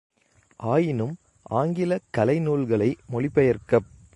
[0.59, 1.13] ஆயினும்,
[1.51, 3.89] ஆங்கிலக் கலை நூல்களை மொழி பெயர்க்கப்